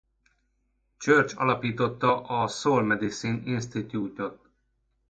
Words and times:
Church 0.99 1.33
alapította 1.39 2.21
a 2.25 2.47
Soul 2.47 2.83
Medicine 2.83 3.41
Institute-ot. 3.45 4.39